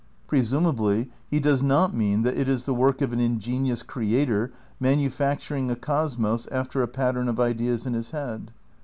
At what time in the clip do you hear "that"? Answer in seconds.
2.23-2.35